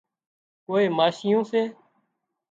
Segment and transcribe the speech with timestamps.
[0.65, 1.61] ڪوئي ماشيون سي